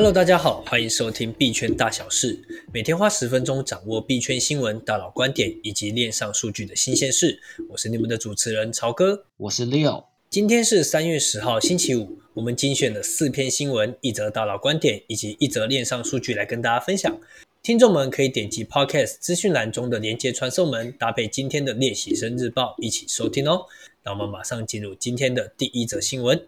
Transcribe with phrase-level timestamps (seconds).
[0.00, 2.40] Hello，大家好，欢迎收听币圈大小事，
[2.72, 7.38] 每天花十分钟掌握币圈新闻、大佬观点以及链上数据的新鲜事。
[7.68, 10.06] 我是你们的主持人曹哥，我是 Leo。
[10.30, 12.18] 今天是三月十号，星期五。
[12.32, 17.20] 我们精选了四篇新闻、一则大佬观点以及一则链上数据来跟大家分享。
[17.62, 23.66] 听众们可以点击 Podcast 资讯栏中的连接传送门，搭配今天的练习生日报一起收听哦。
[24.02, 26.42] 那我们马上进入今天的第一则新闻。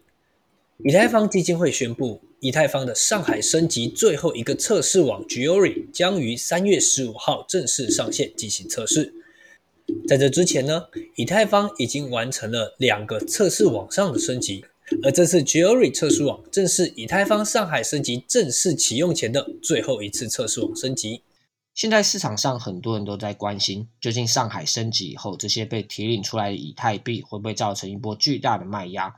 [0.83, 9.15] 以太坊基金会宣布，以太坊的上海升级最后一个测试网 Giori 将于三月十五号正式上线进行测试。
[10.09, 14.65] 在这之前呢，以太坊已经完成了两个测试网上的升级，
[15.05, 21.23] 而这次 Giori 测试网正是以太坊上海升级正式启用前的最后一次测试网升级。
[21.73, 29.15] 现在市场上很多人都在关心，究竟上海升级以后，这些被提领出来的以太币会不会造成一波巨大的卖压？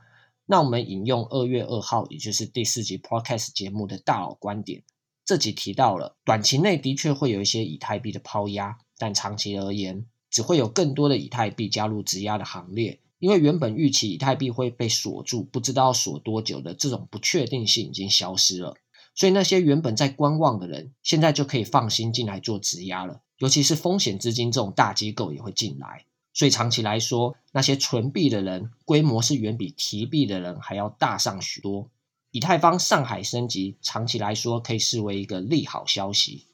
[0.47, 4.83] 那我们引用二月二号，也就是第四集 Podcast 节目的大佬观点，
[5.25, 18.75] 这集提到了，短期内的确会有一些以太币的抛压，但长期而言，只会有更多的以太币加入质押的行列，因为原本预期以太币会被锁住，不知道锁多久的这种不确定性已经消失了，
[19.15, 26.05] 所以那些原本在观望的人，现在就可以放心进来做质押了，尤其是风险资金这种大机构也会进来。
[26.35, 31.89] 所以长期来说，那些存币的人规模是远比提币的人还要大上许多。
[32.33, 36.47] 以太坊上海升级，长期来说可以视为一个利好消息。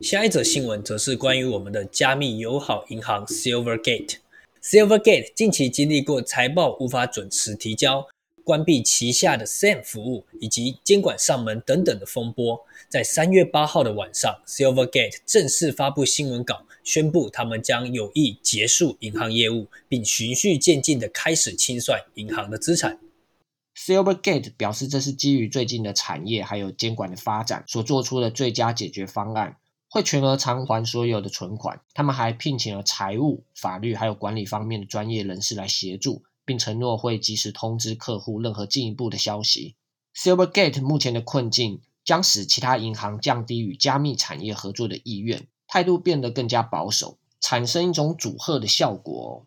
[0.00, 4.16] 下一则新闻则是关于我们的加密友好银行 Silvergate。
[4.62, 8.06] Silvergate 近期经历过财报无法准时提交。
[8.44, 22.98] 关闭旗下的 SAM 服务以及监管上门等等的风波，在三月八号的晚上，Silvergate 正式发布新闻稿，宣布他们将有意结束银行业务，并循序渐进地开始清算银行的资产。
[23.76, 29.56] Silvergate 表示，这是基于最近的产业还有监管的发展所做出的最佳解决方案，
[29.88, 31.80] 会全额偿还所有的存款。
[31.94, 36.22] 他们还聘请了财务、法律还有管理方面的专业人士来协助。
[36.50, 39.76] 并承诺会及时通知客户任何进一步的消息。
[40.16, 49.46] Silvergate 目前的困境将使其他银行降低与加密产业合作的意愿，态度变得更加保守，产生一种阻吓的效果。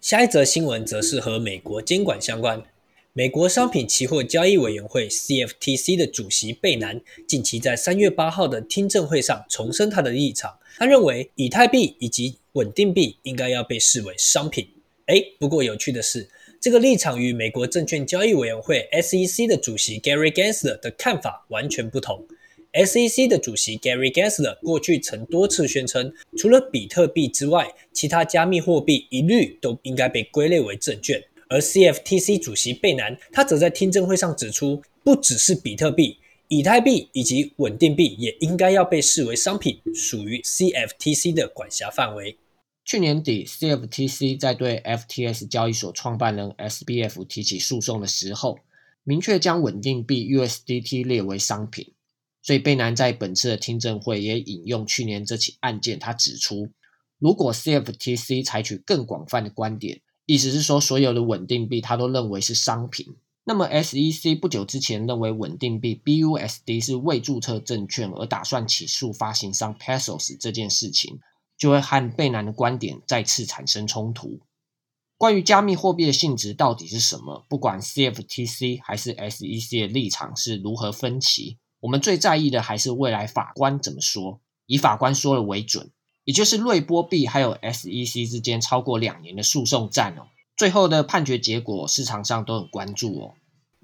[0.00, 2.62] 下一则新闻则是和美国监管相关。
[3.12, 14.71] 美国商品期货交易委员会 CFTC 的主席贝南近期在三月八号的听证会上重申他的立场，他认为以太币以及稳定币应该要被视为商品。
[15.06, 16.28] 哎，不过有趣的是，
[16.60, 22.24] 这个立场与美国证券交易委员会 SEC 的主席 Gary Gensler 的看法完全不同。
[22.72, 31.22] SEC 的主席 Gary Gensler 过去曾多次宣称，除了比特币之外，其他加密货币一律都应该被归类为证券。
[31.48, 36.16] 而 CFTC 主席贝南，他则在听证会上指出，不只是比特币、
[36.48, 42.36] 以太币以及稳定币也应该要被视为商品，属于 CFTC 的管辖范围。
[42.84, 48.58] 去年底，CFTC 在对 FTS 交易所创办人 SBF 提起诉讼的时候，
[49.04, 51.92] 明确将稳定币 USDT 列为商品。
[52.42, 56.70] 所以贝南在本次的听证会也引用去年这起案件，他指出，
[57.20, 71.20] 如果 CFTC 采取更广泛的观点，意思是说所有的稳定币他都认为是商品，那么 SEC 不久之前认为稳定币 BUSD 是未注册证券而打算起诉发行商 Paxos 这件事情。
[71.56, 74.40] 就会和贝南的观点再次产生冲突。
[75.16, 77.46] 关于加密货币的性质到底是什么？
[77.48, 84.40] 不管 CFTC 还是 SEC 的立场是如何分歧，我们最在意的还是未来法官怎么说。
[84.66, 85.90] 以法官说了为准，
[86.24, 90.26] 也就是瑞波币还有 SEC 之间超过两年的诉讼战哦，
[90.56, 93.34] 最后的判决结果市场上都很关注哦。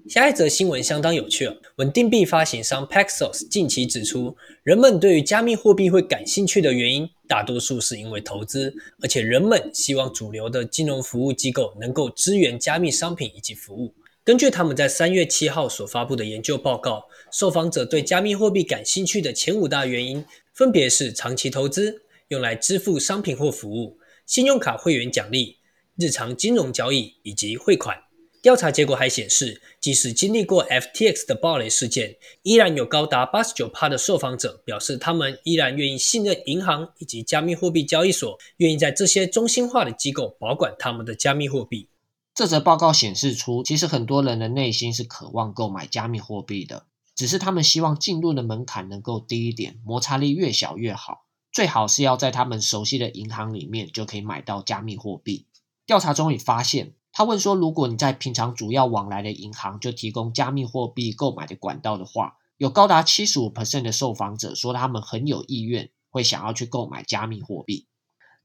[0.09, 13.93] 下一则新闻相当有趣哦，稳定币发行商 Paxos 近期指出，人们对于加密货币会感兴趣的原因，大多数是因为投资，而且人们希望主流的金融服务机构能够支援加密商品以及服务。
[14.23, 25.57] 根据他们在三月七号所发布的研究报告，受访者对加密货币感兴趣的前五大原因，分别是长期投资、用来支付商品或服务、信用卡会员奖励、
[25.95, 27.95] 日常金融交易以及汇款。
[28.41, 41.89] 调查结果还显示，即使经历过 FTX 的暴雷事件，依然有高达八十九趴的受访者表示，他们依然愿意信任银行以及加密货币交易所，愿意在这些中心化的机构保管他们的加密货币。
[42.33, 55.45] 这则报告显示出，其实很多人的内心是渴望购买加密货币的，只是他们希望进入的门槛能够低一点，摩擦力越小越好，最好是要在他们熟悉的银行里面就可以买到加密货币。
[55.85, 56.93] 调查中也发现。
[57.19, 67.87] 他问说：“如果你在平常主要往来的银行就提供加密货币购买的管道的话，有高达七十五 percent 的受访者说他们很有意愿会想要去购买加密货币。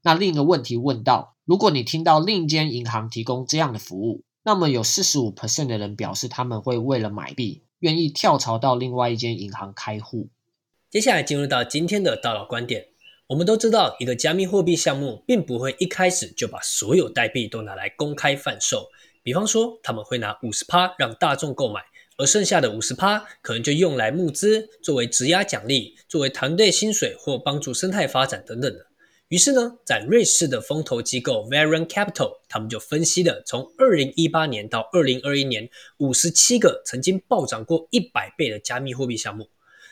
[0.01, 10.27] 那另一个问题问到，如果你听到另一间银行提供这样的服务，那么有四十五 percent 的人表示他们会为了买币，愿意跳槽到另外一间银行开户。
[10.89, 12.87] 接下来进入到今天的大佬观点。
[13.27, 18.87] 我们都知道，一个加密货币项目并不会一开始就把所有代币都拿来公开贩售。
[19.23, 21.81] 比方说，他们会拿五十趴让大众购买，
[22.17, 28.85] 而剩下的五十趴可能就用来募资，作为质押奖励，作为团队薪水或帮助生态发展等等的。
[29.29, 35.67] 于是呢，在瑞士的风投机构 Varon Capital，他们就分析了从二零一八年到二零二一年
[35.97, 39.49] 五十七个曾经暴涨过一百倍的加密货币项目。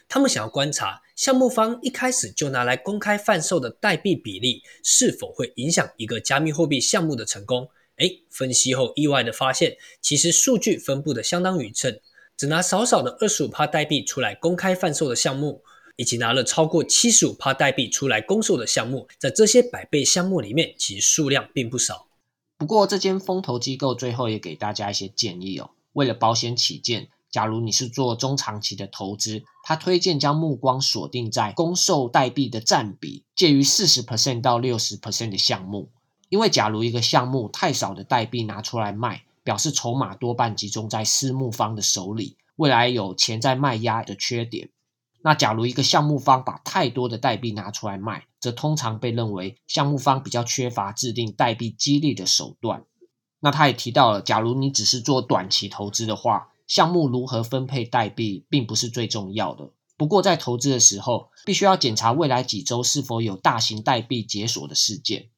[0.07, 7.69] 他们想要观察项目方一开始就拿来公开贩售的代币比例是否会影响一个加密货币项目的成功。
[7.97, 11.99] 诶，分析后意外的发现，其实数据分布的相当匀称，
[12.35, 15.63] 只拿少少的二十五趴代币出来公开贩售的项目，
[15.95, 22.07] 以及拿了超过七十五趴代币出来公售的项目，在这些百倍项目里面，其实数量并不少。
[22.57, 27.09] 不过，这间风投机构最后也给大家一些建议哦，为了保险起见。
[27.33, 35.89] 假如你是做中长期的投资，他推荐将目光锁定在公售代币的占比介于四十 percent 到六十 percent 的项目，
[36.29, 44.69] 因为假如一个项目太少的代币拿出来卖，表示筹码多半集中在私募方的手里，未来有潜在卖压的缺点。
[45.23, 52.85] 那假如一个项目方把太多的代币拿出来卖，则通常被认为项目方比较缺乏制定代币激励的手段。
[53.39, 59.71] 那他也提到了，假如你只是做短期投资的话，项目如何分配代币并不是最重要的。
[59.95, 65.29] 不过，在投资的时候，必须要检查未来几周是否有大型代币解锁的事件。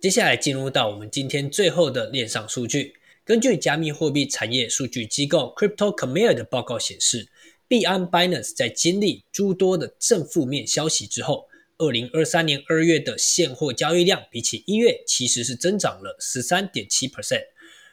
[0.00, 2.94] 接下来进入到我们今天最后的链上数据。
[3.24, 7.30] 根据加密货币产业数据机构 Crypto Khmer 的报告显示，
[7.66, 11.46] 币安 Binance 在经历诸多的正负面消息之后，
[11.78, 17.44] 二零二三年二月的现货交易量比起一月其实是增长了十三点七 percent，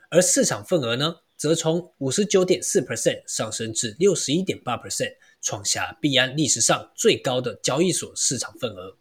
[0.10, 9.00] 而市场份额呢，则从五十九点四 percent 上升至六十一点八 percent，创下币安历史上最高的交易所市场份额。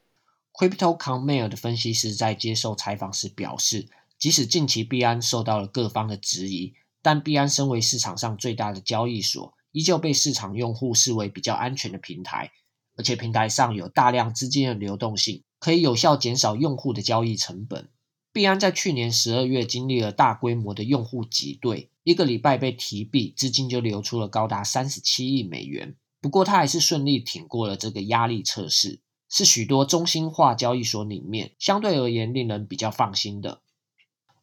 [0.54, 6.72] Crypto Khmer 的分析师在接受采访时表示，即使近期币安受到了各方的质疑，
[7.02, 12.50] 但币安身为市场上最大的交易所，依旧被市场用户视为比较安全的平台，
[12.96, 17.90] 而且平台上有大量资金的流动性，可以有效减少用户的交易成本。
[18.32, 25.96] 币安在去年十二月经历了大规模的用户挤兑，一个礼拜被提币，资金就流出了高达三十七亿美元。
[26.20, 33.60] 不过，他还是顺利挺过了这个压力测试，是许多中心化交易所里面相对而言令人比较放心的。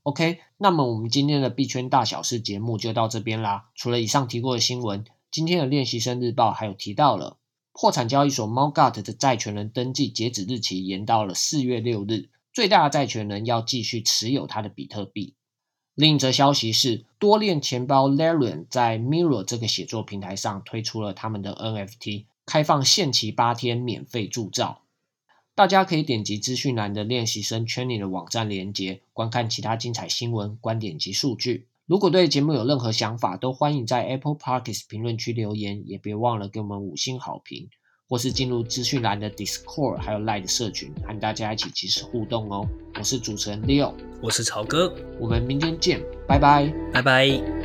[0.03, 3.69] OK，那么我们今天的币圈大小事节目就到这边啦。
[3.75, 7.37] 除了以上提过的新闻，今天的练习生日报还有提到了
[7.73, 8.73] 破产交易所 Mt.
[8.73, 12.29] Gox 的债权人登记截止日期延到了四月六日。
[12.53, 15.35] 最大的债权人要继续持有他的比特币。
[15.97, 24.83] 另一则消息是，多链钱包 Larian 在 Mirror 这个写作平台上推出了他们的 NFT，开放限期八天免费铸造。
[25.55, 31.65] 大家可以点击资讯栏的练习生圈里的网站连接，观看其他精彩新闻、观点及数据。
[31.87, 37.71] 如果对节目有任何想法，都欢迎在 Apple Podcast 评论区留言，也别忘了给我们五星好评。
[38.09, 42.67] 或是进入资讯栏的 Discord，还有 Line 的社群，和大家一起及时互动哦。
[42.97, 47.56] 我是主持人 Leo，我是曹哥，我们明天见，拜拜，拜拜。